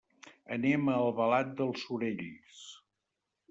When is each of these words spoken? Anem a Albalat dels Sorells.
Anem 0.55 0.87
a 0.93 0.95
Albalat 1.03 1.53
dels 1.61 1.85
Sorells. 1.85 2.67